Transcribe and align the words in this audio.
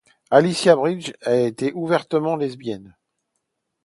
Alicia 0.31 0.73
Bridges 0.75 1.13
est 1.27 1.71
ouvertement 1.75 2.35
lesbienne. 2.35 2.97